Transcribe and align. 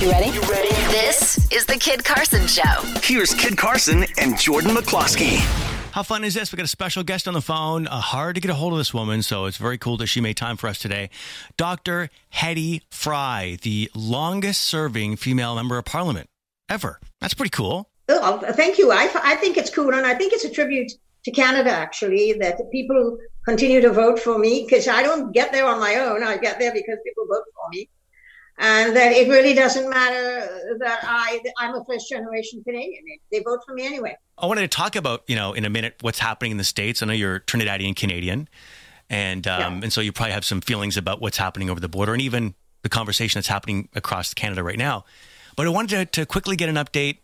You 0.00 0.10
ready? 0.10 0.28
You 0.28 0.42
ready? 0.42 0.68
This 0.92 1.50
is 1.50 1.64
the 1.64 1.78
Kid 1.78 2.04
Carson 2.04 2.46
Show. 2.46 2.82
Here's 3.02 3.32
Kid 3.32 3.56
Carson 3.56 4.04
and 4.18 4.38
Jordan 4.38 4.72
McCloskey. 4.72 5.38
How 5.92 6.02
fun 6.02 6.22
is 6.22 6.34
this? 6.34 6.52
We 6.52 6.58
got 6.58 6.64
a 6.64 6.68
special 6.68 7.02
guest 7.02 7.26
on 7.26 7.32
the 7.32 7.40
phone. 7.40 7.86
Uh, 7.86 7.98
hard 7.98 8.34
to 8.34 8.42
get 8.42 8.50
a 8.50 8.54
hold 8.54 8.74
of 8.74 8.78
this 8.78 8.92
woman, 8.92 9.22
so 9.22 9.46
it's 9.46 9.56
very 9.56 9.78
cool 9.78 9.96
that 9.96 10.08
she 10.08 10.20
made 10.20 10.36
time 10.36 10.58
for 10.58 10.68
us 10.68 10.78
today. 10.78 11.08
Dr. 11.56 12.10
Hedy 12.34 12.82
Fry, 12.90 13.56
the 13.62 13.90
longest 13.94 14.64
serving 14.64 15.16
female 15.16 15.54
member 15.54 15.78
of 15.78 15.86
parliament 15.86 16.28
ever. 16.68 17.00
That's 17.22 17.32
pretty 17.32 17.48
cool. 17.48 17.88
Oh, 18.10 18.38
thank 18.52 18.76
you. 18.76 18.92
I, 18.92 19.08
I 19.22 19.36
think 19.36 19.56
it's 19.56 19.70
cool, 19.70 19.94
and 19.94 20.04
I 20.06 20.12
think 20.12 20.34
it's 20.34 20.44
a 20.44 20.50
tribute 20.50 20.92
to 21.24 21.30
Canada, 21.30 21.70
actually, 21.70 22.34
that 22.34 22.60
people 22.70 23.16
continue 23.46 23.80
to 23.80 23.92
vote 23.94 24.18
for 24.18 24.38
me 24.38 24.66
because 24.68 24.88
I 24.88 25.02
don't 25.02 25.32
get 25.32 25.52
there 25.52 25.64
on 25.64 25.80
my 25.80 25.94
own. 25.96 26.22
I 26.22 26.36
get 26.36 26.58
there 26.58 26.74
because 26.74 26.98
people 27.02 27.24
vote 27.30 27.44
for 27.54 27.70
me 27.70 27.88
and 28.58 28.96
that 28.96 29.12
it 29.12 29.28
really 29.28 29.54
doesn't 29.54 29.88
matter 29.88 30.76
that 30.78 31.00
I 31.02 31.40
I'm 31.58 31.74
a 31.74 31.84
first 31.84 32.08
generation 32.08 32.62
Canadian. 32.64 33.02
They 33.30 33.40
vote 33.40 33.60
for 33.66 33.74
me 33.74 33.86
anyway. 33.86 34.16
I 34.38 34.46
wanted 34.46 34.62
to 34.62 34.68
talk 34.68 34.96
about 34.96 35.22
you 35.26 35.36
know 35.36 35.52
in 35.52 35.64
a 35.64 35.70
minute 35.70 35.96
what's 36.00 36.18
happening 36.18 36.52
in 36.52 36.56
the 36.56 36.64
states. 36.64 37.02
I 37.02 37.06
know 37.06 37.12
you're 37.12 37.40
Trinidadian 37.40 37.96
Canadian, 37.96 38.48
and 39.10 39.46
um, 39.46 39.60
yeah. 39.60 39.80
and 39.84 39.92
so 39.92 40.00
you 40.00 40.12
probably 40.12 40.32
have 40.32 40.44
some 40.44 40.60
feelings 40.60 40.96
about 40.96 41.20
what's 41.20 41.36
happening 41.36 41.70
over 41.70 41.80
the 41.80 41.88
border 41.88 42.12
and 42.12 42.22
even 42.22 42.54
the 42.82 42.88
conversation 42.88 43.38
that's 43.38 43.48
happening 43.48 43.88
across 43.94 44.32
Canada 44.32 44.62
right 44.62 44.78
now. 44.78 45.04
But 45.56 45.66
I 45.66 45.70
wanted 45.70 46.12
to, 46.12 46.20
to 46.20 46.26
quickly 46.26 46.56
get 46.56 46.68
an 46.68 46.76
update 46.76 47.18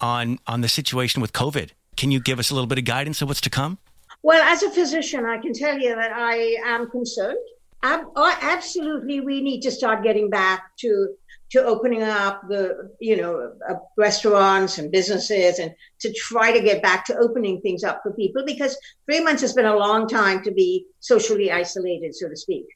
on 0.00 0.38
on 0.46 0.60
the 0.60 0.68
situation 0.68 1.20
with 1.20 1.32
COVID. 1.32 1.70
Can 1.96 2.10
you 2.10 2.20
give 2.20 2.38
us 2.38 2.50
a 2.50 2.54
little 2.54 2.68
bit 2.68 2.78
of 2.78 2.84
guidance 2.84 3.20
of 3.20 3.28
what's 3.28 3.40
to 3.42 3.50
come? 3.50 3.78
Well, 4.22 4.42
as 4.42 4.62
a 4.62 4.70
physician, 4.70 5.26
I 5.26 5.38
can 5.38 5.52
tell 5.52 5.78
you 5.78 5.94
that 5.94 6.12
I 6.12 6.56
am 6.64 6.90
concerned 6.90 7.38
uh, 7.82 8.36
absolutely, 8.42 9.20
we 9.20 9.40
need 9.40 9.60
to 9.62 9.70
start 9.70 10.02
getting 10.02 10.30
back 10.30 10.76
to 10.78 11.14
to 11.50 11.64
opening 11.64 12.02
up 12.02 12.42
the 12.48 12.90
you 13.00 13.16
know 13.16 13.52
uh, 13.68 13.74
restaurants 13.96 14.78
and 14.78 14.92
businesses 14.92 15.58
and 15.58 15.74
to 15.98 16.12
try 16.12 16.52
to 16.52 16.60
get 16.60 16.82
back 16.82 17.06
to 17.06 17.16
opening 17.16 17.60
things 17.60 17.84
up 17.84 18.00
for 18.02 18.12
people 18.12 18.44
because 18.44 18.76
three 19.06 19.20
months 19.20 19.40
has 19.40 19.54
been 19.54 19.64
a 19.64 19.76
long 19.76 20.06
time 20.06 20.42
to 20.42 20.50
be 20.50 20.84
socially 21.00 21.50
isolated 21.50 22.14
so 22.14 22.28
to 22.28 22.36
speak. 22.36 22.66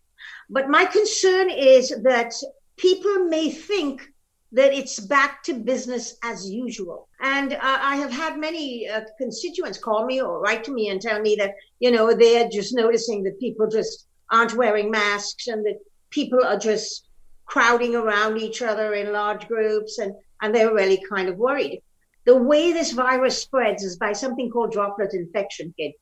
But 0.48 0.68
my 0.68 0.84
concern 0.84 1.50
is 1.50 1.90
that 2.02 2.32
people 2.76 3.24
may 3.24 3.50
think 3.50 4.08
that 4.52 4.72
it's 4.74 5.00
back 5.00 5.42
to 5.42 5.54
business 5.54 6.16
as 6.22 6.48
usual. 6.50 7.08
And 7.20 7.54
uh, 7.54 7.58
i 7.62 7.96
have 7.96 8.12
had 8.12 8.38
many 8.38 8.88
uh, 8.88 9.00
constituents 9.18 9.78
call 9.78 10.04
me 10.06 10.20
or 10.20 10.40
write 10.40 10.64
to 10.64 10.72
me 10.72 10.88
and 10.90 11.00
tell 11.00 11.20
me 11.20 11.36
that 11.36 11.54
you 11.80 11.90
know 11.90 12.14
they're 12.14 12.48
just 12.48 12.74
noticing 12.74 13.22
that 13.24 13.40
people 13.40 13.66
just 13.68 14.06
aren't 14.32 14.54
wearing 14.54 14.90
masks 14.90 15.46
and 15.46 15.64
that 15.64 15.78
people 16.10 16.42
are 16.42 16.58
just 16.58 17.06
crowding 17.46 17.94
around 17.94 18.38
each 18.38 18.62
other 18.62 18.94
in 18.94 19.12
large 19.12 19.46
groups 19.46 19.98
and, 19.98 20.14
and 20.40 20.54
they're 20.54 20.74
really 20.74 21.02
kind 21.08 21.28
of 21.28 21.36
worried. 21.36 21.82
The 22.24 22.36
way 22.36 22.72
this 22.72 22.92
virus 22.92 23.42
spreads 23.42 23.82
is 23.82 23.96
by 23.96 24.12
something 24.12 24.48
called 24.50 24.72
droplet 24.72 25.12
infection, 25.12 25.74
kid. 25.76 25.92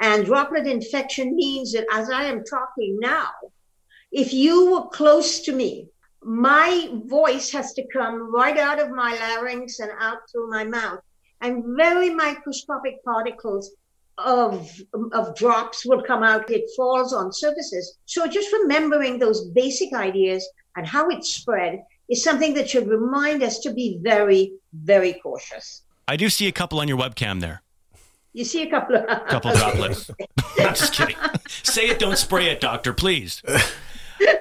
And 0.00 0.26
droplet 0.26 0.66
infection 0.66 1.34
means 1.34 1.72
that 1.72 1.86
as 1.90 2.10
I 2.10 2.24
am 2.24 2.44
talking 2.44 2.98
now, 3.00 3.30
if 4.12 4.32
you 4.32 4.72
were 4.72 4.88
close 4.88 5.40
to 5.40 5.52
me, 5.52 5.88
my 6.22 6.90
voice 7.06 7.50
has 7.52 7.72
to 7.74 7.86
come 7.92 8.32
right 8.32 8.58
out 8.58 8.78
of 8.78 8.90
my 8.90 9.16
larynx 9.16 9.80
and 9.80 9.90
out 9.98 10.18
through 10.30 10.50
my 10.50 10.64
mouth. 10.64 11.00
And 11.40 11.64
very 11.76 12.10
microscopic 12.10 13.02
particles 13.02 13.70
of, 14.24 14.70
of 15.12 15.36
drops 15.36 15.84
will 15.84 16.02
come 16.02 16.22
out. 16.22 16.50
It 16.50 16.64
falls 16.76 17.12
on 17.12 17.32
surfaces. 17.32 17.98
So 18.06 18.26
just 18.26 18.52
remembering 18.52 19.18
those 19.18 19.48
basic 19.50 19.92
ideas 19.92 20.48
and 20.76 20.86
how 20.86 21.08
it 21.08 21.24
spread 21.24 21.82
is 22.08 22.22
something 22.22 22.54
that 22.54 22.68
should 22.68 22.88
remind 22.88 23.42
us 23.42 23.58
to 23.60 23.72
be 23.72 23.98
very, 24.02 24.52
very 24.72 25.14
cautious. 25.14 25.82
I 26.08 26.16
do 26.16 26.28
see 26.28 26.48
a 26.48 26.52
couple 26.52 26.80
on 26.80 26.88
your 26.88 26.98
webcam 26.98 27.40
there. 27.40 27.62
You 28.32 28.44
see 28.44 28.62
a 28.62 28.70
couple 28.70 28.96
of 28.96 29.06
couple 29.28 29.52
droplets. 29.52 30.10
I'm 30.58 30.74
just 30.74 30.92
kidding. 30.92 31.16
Say 31.48 31.88
it, 31.88 31.98
don't 31.98 32.18
spray 32.18 32.46
it, 32.46 32.60
doctor, 32.60 32.92
please. 32.92 33.42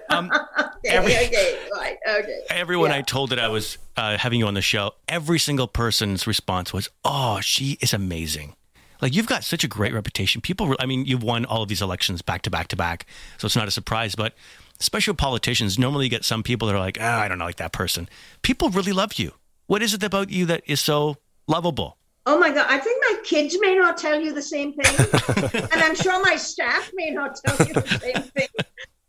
Um, 0.10 0.32
okay, 0.32 0.90
every, 0.90 1.16
okay, 1.16 1.58
right, 1.72 1.98
okay. 2.06 2.40
Everyone 2.50 2.90
yeah. 2.90 2.98
I 2.98 3.02
told 3.02 3.30
that 3.30 3.40
I 3.40 3.48
was 3.48 3.78
uh, 3.96 4.18
having 4.18 4.40
you 4.40 4.48
on 4.48 4.56
the 4.56 4.62
show, 4.62 4.92
every 5.08 5.40
single 5.40 5.68
person's 5.68 6.26
response 6.28 6.74
was, 6.74 6.90
"Oh, 7.06 7.40
she 7.42 7.78
is 7.80 7.94
amazing." 7.94 8.56
Like 9.02 9.16
you've 9.16 9.28
got 9.28 9.44
such 9.44 9.64
a 9.64 9.68
great 9.68 9.94
reputation. 9.94 10.42
People, 10.42 10.76
I 10.80 10.86
mean, 10.86 11.06
you've 11.06 11.24
won 11.24 11.46
all 11.46 11.64
of 11.64 11.70
these 11.70 11.82
elections 11.82 12.22
back 12.22 12.42
to 12.44 12.50
back 12.50 12.68
to 12.70 12.76
back, 12.76 13.06
so 13.38 13.46
it's 13.46 13.56
not 13.56 13.68
a 13.68 13.72
surprise. 13.72 14.16
But 14.16 14.34
especially 14.80 15.12
with 15.12 15.20
politicians, 15.20 15.80
normally 15.80 16.06
you 16.06 16.10
get 16.10 16.26
some 16.26 16.44
people 16.44 16.68
that 16.68 16.76
are 16.76 16.80
like, 16.80 16.98
oh, 17.00 17.06
I 17.06 17.28
don't 17.28 17.38
know, 17.38 17.46
like 17.46 17.58
that 17.58 17.72
person. 17.72 18.10
People 18.42 18.70
really 18.70 18.94
love 18.94 19.14
you. 19.14 19.34
What 19.68 19.82
is 19.82 19.94
it 19.94 20.04
about 20.04 20.30
you 20.30 20.46
that 20.48 20.64
is 20.66 20.82
so 20.82 21.18
lovable? 21.48 21.98
Oh 22.26 22.38
my 22.38 22.52
God, 22.52 22.68
I 22.70 22.78
think 22.78 23.04
my 23.08 23.22
kids 23.24 23.58
may 23.60 23.76
not 23.76 23.98
tell 23.98 24.20
you 24.20 24.34
the 24.34 24.42
same 24.42 24.74
thing. 24.74 25.64
and 25.72 25.82
I'm 25.82 25.96
sure 25.96 26.22
my 26.22 26.36
staff 26.36 26.92
may 26.94 27.12
not 27.12 27.38
tell 27.44 27.68
you 27.68 27.74
the 27.74 27.88
same 27.88 28.24
thing. 28.24 28.48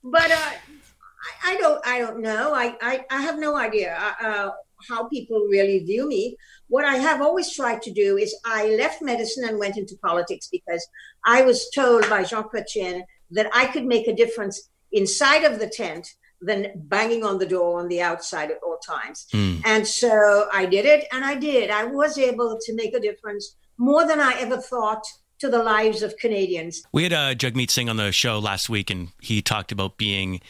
But 0.03 0.31
uh, 0.31 0.37
I, 0.37 1.53
I, 1.53 1.57
don't, 1.57 1.87
I 1.87 1.99
don't 1.99 2.21
know. 2.21 2.55
I, 2.55 2.77
I, 2.81 3.05
I 3.11 3.21
have 3.23 3.39
no 3.39 3.57
idea. 3.57 3.97
Uh, 3.99 4.27
uh 4.27 4.51
how 4.89 5.09
people 5.09 5.47
really 5.51 5.81
view 5.81 6.09
me. 6.09 6.37
What 6.69 6.85
I 6.85 6.97
have 6.97 7.21
always 7.21 7.55
tried 7.55 7.83
to 7.83 7.93
do 7.93 8.17
is 8.17 8.35
I 8.45 8.77
left 8.77 9.03
medicine 9.03 9.45
and 9.49 9.59
went 9.59 9.77
into 9.77 9.97
politics 10.03 10.49
because 10.51 10.87
I 11.25 11.43
was 11.43 11.71
told 11.71 12.09
by 12.09 12.25
Jean 12.25 12.45
Chrétien 12.45 13.03
that 13.33 13.51
I 13.55 13.67
could 13.67 13.85
make 13.85 14.09
a 14.09 14.15
difference 14.15 14.71
inside 14.93 15.45
of 15.45 15.59
the 15.59 15.69
tent 15.69 16.09
than 16.41 16.73
banging 16.75 17.25
on 17.25 17.39
the 17.39 17.47
door 17.47 17.81
on 17.81 17.89
the 17.89 18.01
outside 18.01 18.51
at 18.51 18.59
all 18.65 18.79
times. 18.79 19.27
Mm. 19.33 19.63
And 19.65 19.87
so 19.87 20.49
I 20.53 20.67
did 20.67 20.87
it 20.87 21.07
and 21.13 21.25
I 21.25 21.35
did. 21.35 21.71
I 21.71 21.85
was 21.85 22.19
able 22.19 22.59
to 22.61 22.75
make 22.75 22.95
a 22.95 23.01
difference 23.01 23.57
more 23.77 24.07
than 24.07 24.21
I 24.21 24.35
ever 24.41 24.57
thought 24.57 25.05
to 25.41 25.49
the 25.49 25.63
lives 25.63 26.03
of 26.03 26.17
Canadians. 26.19 26.83
We 26.93 27.03
had 27.03 27.13
uh, 27.13 27.35
Jagmeet 27.35 27.71
Singh 27.71 27.89
on 27.89 27.97
the 27.97 28.13
show 28.13 28.39
last 28.39 28.69
week, 28.69 28.91
and 28.91 29.09
he 29.21 29.41
talked 29.41 29.73
about 29.73 29.97
being 29.97 30.41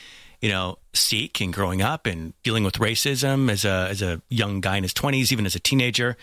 you 0.41 0.49
know, 0.49 0.79
Sikh 0.95 1.41
and 1.41 1.53
growing 1.53 1.83
up 1.83 2.07
and 2.07 2.33
dealing 2.43 2.65
with 2.65 2.75
racism 2.75 3.51
as 3.51 3.65
a 3.65 3.89
as 3.91 4.03
a 4.03 4.23
young 4.29 4.61
guy 4.61 4.77
in 4.77 4.83
his 4.83 4.95
twenties, 4.95 5.33
even 5.33 5.47
as 5.47 5.55
a 5.55 5.61
teenager. 5.61 6.17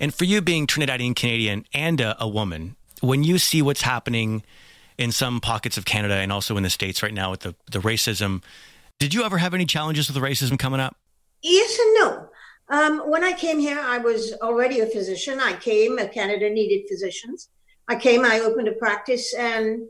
And 0.00 0.14
for 0.14 0.24
you 0.24 0.40
being 0.40 0.66
Trinidadian 0.66 1.16
Canadian 1.16 1.64
and 1.74 2.00
a, 2.00 2.16
a, 2.22 2.28
woman, 2.28 2.76
when 3.00 3.24
you 3.24 3.36
see 3.38 3.62
what's 3.62 3.82
happening 3.82 4.44
in 4.96 5.10
some 5.10 5.40
pockets 5.40 5.76
of 5.76 5.84
Canada 5.84 6.14
and 6.14 6.30
also 6.30 6.56
in 6.56 6.62
the 6.62 6.70
states 6.70 7.02
right 7.02 7.14
now 7.14 7.30
with 7.30 7.40
the 7.40 7.54
the 7.70 7.80
racism, 7.80 8.42
did 8.98 9.14
you 9.14 9.24
ever 9.24 9.38
have 9.38 9.54
any 9.54 9.66
challenges 9.66 10.08
with 10.08 10.20
the 10.20 10.26
racism 10.26 10.58
coming 10.58 10.80
up? 10.80 10.96
Yes 11.42 11.78
and 11.78 11.94
no. 11.94 12.28
Um, 12.70 13.10
when 13.10 13.24
I 13.24 13.32
came 13.32 13.58
here, 13.58 13.80
I 13.80 13.98
was 13.98 14.34
already 14.42 14.80
a 14.80 14.86
physician. 14.86 15.40
I 15.40 15.54
came, 15.54 15.98
Canada 16.12 16.50
needed 16.50 16.86
physicians. 16.88 17.48
I 17.88 17.96
came, 17.96 18.24
I 18.24 18.40
opened 18.40 18.68
a 18.68 18.72
practice, 18.72 19.32
and 19.32 19.88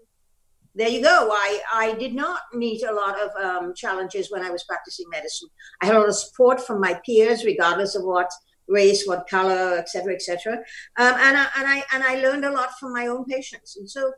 there 0.79 0.89
you 0.89 1.03
go. 1.03 1.29
I, 1.33 1.61
I 1.75 1.95
did 1.95 2.15
not 2.15 2.41
meet 2.55 2.85
a 2.85 2.93
lot 2.93 3.17
of 3.21 3.31
um, 3.45 3.75
challenges 3.75 4.31
when 4.31 4.43
I 4.43 4.51
was 4.51 4.63
practicing 4.63 5.07
medicine. 5.11 5.49
I 5.83 5.87
had 5.87 5.97
a 5.97 5.99
lot 5.99 6.09
of 6.09 6.15
support 6.15 6.65
from 6.65 6.81
my 6.81 7.01
peers, 7.05 7.45
regardless 7.45 7.97
of 7.97 8.05
what 8.05 8.31
race, 8.69 9.05
what 9.05 9.29
color, 9.29 9.77
etc., 9.77 10.15
etc. 10.15 10.53
Um, 10.53 11.15
and 11.19 11.37
I 11.37 11.47
and 11.57 11.67
I 11.67 11.85
and 11.93 12.05
I 12.05 12.21
learned 12.21 12.45
a 12.45 12.53
lot 12.53 12.71
from 12.79 12.93
my 12.93 13.09
own 13.09 13.25
patients. 13.25 13.77
And 13.77 13.91
so 13.91 14.13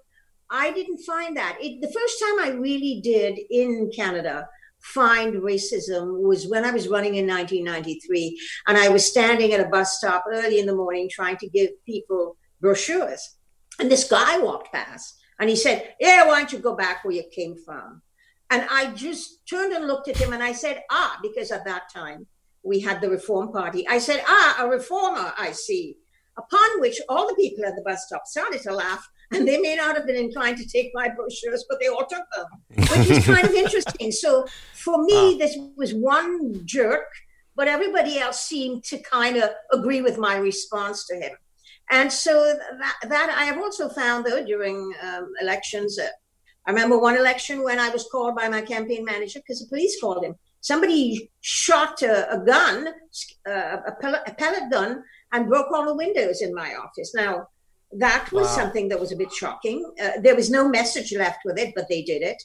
I 0.51 0.71
didn't 0.73 0.99
find 0.99 1.35
that. 1.39 1.57
It, 1.63 1.81
the 1.81 1.93
first 1.93 2.21
time 2.21 2.41
I 2.41 2.59
really 2.59 3.01
did 3.03 3.39
in 3.51 3.91
Canada 3.97 4.47
find 4.81 5.37
racism 5.37 6.21
was 6.21 6.47
when 6.47 6.67
I 6.67 6.73
was 6.73 6.89
running 6.89 7.15
in 7.15 7.27
1993, 7.27 8.39
and 8.69 8.77
I 8.77 8.91
was 8.91 9.07
standing 9.07 9.55
at 9.55 9.65
a 9.65 9.69
bus 9.71 9.97
stop 9.97 10.25
early 10.31 10.59
in 10.59 10.67
the 10.67 10.77
morning 10.77 11.09
trying 11.11 11.39
to 11.39 11.49
give 11.49 11.71
people 11.87 12.37
brochures, 12.61 13.37
and 13.79 13.91
this 13.91 14.05
guy 14.05 14.39
walked 14.39 14.73
past 14.73 15.20
and 15.41 15.49
he 15.49 15.57
said, 15.57 15.95
Yeah, 15.99 16.27
why 16.27 16.39
don't 16.39 16.53
you 16.53 16.59
go 16.59 16.77
back 16.77 17.03
where 17.03 17.15
you 17.15 17.25
came 17.35 17.57
from? 17.57 18.03
And 18.51 18.67
I 18.71 18.93
just 18.93 19.47
turned 19.49 19.73
and 19.73 19.87
looked 19.87 20.09
at 20.09 20.19
him 20.19 20.33
and 20.33 20.43
I 20.43 20.53
said, 20.53 20.83
Ah, 20.91 21.19
because 21.23 21.51
at 21.51 21.65
that 21.65 21.93
time 21.93 22.27
we 22.63 22.79
had 22.79 23.01
the 23.01 23.11
Reform 23.11 23.51
Party. 23.51 23.89
I 23.89 23.99
said, 23.99 24.23
Ah, 24.27 24.59
a 24.61 24.69
reformer, 24.69 25.33
I 25.37 25.53
see. 25.53 25.97
Upon 26.39 26.81
which 26.81 27.01
all 27.09 27.27
the 27.27 27.35
people 27.35 27.65
at 27.65 27.75
the 27.75 27.83
bus 27.83 28.07
stop 28.07 28.27
started 28.27 28.63
to 28.63 28.73
laugh, 28.73 29.07
and 29.33 29.47
they 29.47 29.59
may 29.59 29.77
not 29.77 29.97
have 29.97 30.07
been 30.07 30.17
inclined 30.17 30.59
to 30.59 30.67
take 30.67 30.91
my 30.95 31.09
brochures, 31.09 31.65
but 31.69 31.79
they 31.81 31.89
all 31.89 32.07
took 32.07 32.25
them, 32.37 32.47
which 32.77 33.11
is 33.11 33.27
kind 33.27 33.47
of 33.47 33.53
interesting. 33.65 34.13
So 34.13 34.47
for 34.75 35.03
me, 35.05 35.37
this 35.39 35.57
was 35.77 35.95
one 35.95 36.63
jerk, 36.65 37.09
but 37.57 37.69
everybody 37.69 38.19
else 38.19 38.41
seemed 38.41 38.85
to 38.85 38.99
kind 38.99 39.37
of 39.37 39.51
agree 39.73 40.03
with 40.03 40.19
my 40.19 40.37
response 40.37 41.07
to 41.09 41.17
him. 41.17 41.33
And 41.91 42.13
so 42.13 42.55
that, 42.79 42.97
that 43.09 43.31
I 43.31 43.45
have 43.45 43.59
also 43.59 43.89
found, 43.89 44.25
though, 44.25 44.45
during 44.45 44.93
um, 45.03 45.33
elections, 45.41 45.99
uh, 45.99 46.07
I 46.67 46.71
remember 46.71 46.99
one 46.99 47.17
election 47.17 47.65
when 47.65 47.81
I 47.81 47.89
was 47.89 48.09
called 48.11 48.37
by 48.37 48.49
my 48.49 48.61
campaign 48.61 49.05
manager 49.05 49.41
because 49.41 49.61
the 49.61 49.69
police 49.69 50.01
called 50.01 50.25
him. 50.25 50.37
Somebody 50.61 51.31
shot 51.41 52.03
a, 52.03 52.33
a 52.33 52.45
gun, 52.45 52.89
uh, 53.49 53.77
a, 53.87 53.93
pellet, 54.01 54.21
a, 54.27 54.35
pellet, 54.35 54.71
gun, 54.71 55.03
and 55.33 55.49
broke 55.49 55.73
all 55.73 55.87
the 55.87 55.97
windows 55.97 56.43
in 56.43 56.55
my 56.55 56.75
office. 56.75 57.13
Now, 57.15 57.49
that 57.93 58.31
was 58.31 58.47
wow. 58.49 58.55
something 58.55 58.89
that 58.89 59.01
was 59.01 59.11
a 59.11 59.17
bit 59.17 59.33
shocking. 59.33 59.91
Uh, 60.01 60.21
there 60.21 60.37
was 60.37 60.51
no 60.51 60.69
message 60.69 61.13
left 61.13 61.41
with 61.45 61.59
it, 61.59 61.73
but 61.75 61.89
they 61.89 62.03
did 62.03 62.23
it. 62.23 62.41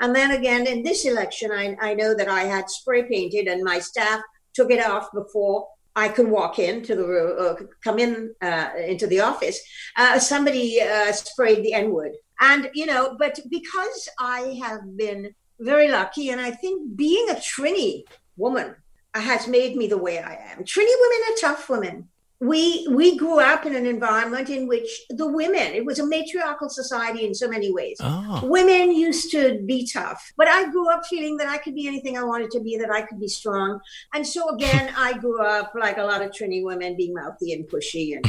And 0.00 0.14
then 0.14 0.32
again, 0.32 0.66
in 0.66 0.82
this 0.82 1.04
election, 1.04 1.52
I, 1.52 1.76
I 1.80 1.94
know 1.94 2.14
that 2.14 2.28
I 2.28 2.44
had 2.44 2.70
spray 2.70 3.04
painted, 3.04 3.46
and 3.46 3.62
my 3.62 3.78
staff 3.78 4.22
took 4.54 4.70
it 4.70 4.84
off 4.84 5.12
before 5.12 5.68
I 6.04 6.08
could 6.08 6.28
walk 6.28 6.54
into 6.58 6.92
the 6.94 7.06
room, 7.12 7.30
or 7.42 7.50
come 7.84 7.98
in 7.98 8.12
uh, 8.40 8.68
into 8.92 9.06
the 9.08 9.20
office. 9.30 9.58
Uh, 9.96 10.18
somebody 10.32 10.80
uh, 10.80 11.12
sprayed 11.12 11.62
the 11.64 11.74
N 11.74 11.90
word, 11.90 12.12
and 12.40 12.70
you 12.72 12.86
know, 12.86 13.16
but 13.18 13.34
because 13.50 14.08
I 14.18 14.40
have 14.64 14.82
been 14.96 15.22
very 15.70 15.88
lucky, 15.98 16.30
and 16.30 16.40
I 16.40 16.52
think 16.52 16.96
being 16.96 17.26
a 17.30 17.34
Trini 17.34 18.04
woman 18.36 18.68
has 19.14 19.48
made 19.48 19.76
me 19.76 19.86
the 19.88 20.02
way 20.06 20.16
I 20.32 20.34
am. 20.50 20.58
Trini 20.64 20.94
women 21.02 21.20
are 21.28 21.40
tough 21.40 21.68
women 21.68 22.08
we 22.40 22.86
we 22.90 23.16
grew 23.16 23.40
up 23.40 23.66
in 23.66 23.74
an 23.74 23.84
environment 23.84 24.48
in 24.48 24.68
which 24.68 25.02
the 25.10 25.26
women 25.26 25.74
it 25.74 25.84
was 25.84 25.98
a 25.98 26.06
matriarchal 26.06 26.68
society 26.68 27.26
in 27.26 27.34
so 27.34 27.48
many 27.48 27.72
ways. 27.72 27.96
Oh. 28.00 28.40
women 28.44 28.92
used 28.92 29.32
to 29.32 29.60
be 29.66 29.86
tough 29.86 30.32
but 30.36 30.46
i 30.46 30.70
grew 30.70 30.88
up 30.88 31.04
feeling 31.04 31.36
that 31.36 31.48
i 31.48 31.58
could 31.58 31.74
be 31.74 31.88
anything 31.88 32.16
i 32.16 32.22
wanted 32.22 32.50
to 32.52 32.60
be 32.60 32.76
that 32.76 32.90
i 32.90 33.02
could 33.02 33.18
be 33.18 33.28
strong. 33.28 33.80
And 34.14 34.24
so 34.24 34.50
again 34.50 34.92
i 34.96 35.18
grew 35.18 35.42
up 35.44 35.72
like 35.74 35.98
a 35.98 36.04
lot 36.04 36.22
of 36.22 36.30
trini 36.30 36.62
women 36.62 36.96
being 36.96 37.14
mouthy 37.14 37.52
and 37.52 37.66
pushy 37.66 38.16
and 38.16 38.26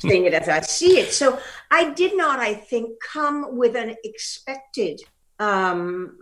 saying 0.00 0.24
it 0.24 0.34
as 0.34 0.48
i 0.48 0.60
see 0.60 0.98
it. 0.98 1.12
So 1.12 1.38
i 1.70 1.90
did 1.90 2.16
not 2.16 2.40
i 2.40 2.52
think 2.52 3.00
come 3.00 3.56
with 3.56 3.76
an 3.76 3.94
expected 4.02 5.00
um 5.38 6.18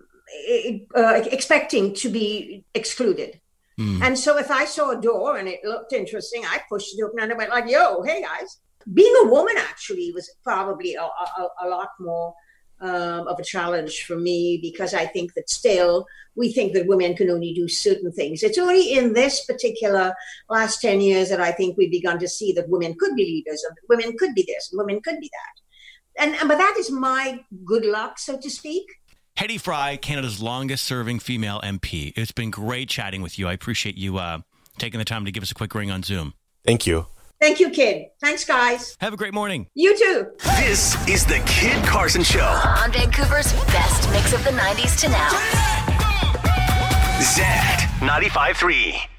uh, 0.96 1.22
expecting 1.30 1.94
to 1.94 2.08
be 2.08 2.64
excluded 2.74 3.40
Mm. 3.78 4.02
And 4.02 4.18
so 4.18 4.38
if 4.38 4.50
I 4.50 4.64
saw 4.64 4.90
a 4.90 5.00
door 5.00 5.36
and 5.36 5.48
it 5.48 5.60
looked 5.64 5.92
interesting, 5.92 6.44
I 6.44 6.60
pushed 6.68 6.96
it 6.96 7.02
open 7.02 7.20
and 7.20 7.32
I 7.32 7.36
went 7.36 7.50
like, 7.50 7.68
yo, 7.68 8.02
hey 8.02 8.22
guys. 8.22 8.58
Being 8.92 9.14
a 9.24 9.28
woman 9.28 9.54
actually 9.56 10.12
was 10.12 10.30
probably 10.42 10.94
a, 10.94 11.02
a, 11.02 11.48
a 11.62 11.68
lot 11.68 11.88
more 11.98 12.34
um, 12.80 13.26
of 13.26 13.38
a 13.38 13.44
challenge 13.44 14.04
for 14.04 14.16
me 14.16 14.58
because 14.60 14.92
I 14.92 15.06
think 15.06 15.32
that 15.34 15.48
still 15.48 16.06
we 16.36 16.52
think 16.52 16.72
that 16.74 16.86
women 16.86 17.16
can 17.16 17.30
only 17.30 17.54
do 17.54 17.68
certain 17.68 18.12
things. 18.12 18.42
It's 18.42 18.58
only 18.58 18.92
in 18.92 19.12
this 19.12 19.44
particular 19.44 20.14
last 20.50 20.80
10 20.80 21.00
years 21.00 21.28
that 21.30 21.40
I 21.40 21.52
think 21.52 21.76
we've 21.76 21.90
begun 21.90 22.18
to 22.18 22.28
see 22.28 22.52
that 22.52 22.68
women 22.68 22.94
could 22.98 23.14
be 23.14 23.24
leaders 23.24 23.64
and 23.66 23.76
women 23.88 24.16
could 24.18 24.34
be 24.34 24.44
this 24.46 24.70
and 24.70 24.78
women 24.78 25.00
could 25.00 25.20
be 25.20 25.30
that. 25.32 26.22
And, 26.22 26.48
but 26.48 26.58
that 26.58 26.76
is 26.78 26.90
my 26.90 27.40
good 27.64 27.84
luck, 27.84 28.18
so 28.18 28.38
to 28.38 28.50
speak. 28.50 28.86
Hedy 29.36 29.60
Fry, 29.60 29.96
Canada's 29.96 30.40
longest 30.40 30.84
serving 30.84 31.18
female 31.18 31.60
MP. 31.62 32.12
It's 32.16 32.30
been 32.30 32.50
great 32.50 32.88
chatting 32.88 33.20
with 33.20 33.36
you. 33.38 33.48
I 33.48 33.52
appreciate 33.52 33.96
you 33.96 34.18
uh, 34.18 34.38
taking 34.78 34.98
the 34.98 35.04
time 35.04 35.24
to 35.24 35.32
give 35.32 35.42
us 35.42 35.50
a 35.50 35.54
quick 35.54 35.74
ring 35.74 35.90
on 35.90 36.04
Zoom. 36.04 36.34
Thank 36.64 36.86
you. 36.86 37.06
Thank 37.40 37.58
you, 37.58 37.70
kid. 37.70 38.06
Thanks, 38.20 38.44
guys. 38.44 38.96
Have 39.00 39.12
a 39.12 39.16
great 39.16 39.34
morning. 39.34 39.66
You 39.74 39.98
too. 39.98 40.28
This 40.56 40.96
is 41.08 41.26
the 41.26 41.42
Kid 41.46 41.84
Carson 41.84 42.22
Show 42.22 42.40
on 42.44 42.92
Vancouver's 42.92 43.52
best 43.66 44.08
mix 44.12 44.32
of 44.32 44.42
the 44.44 44.50
90s 44.50 45.00
to 45.00 45.08
now. 45.08 45.30
Zed 47.20 47.88
95.3. 48.00 49.13